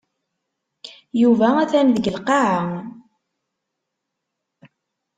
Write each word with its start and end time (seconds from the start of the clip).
Yuba 1.21 1.47
atan 1.63 1.87
deg 1.95 2.05
lqaɛa. 2.17 2.61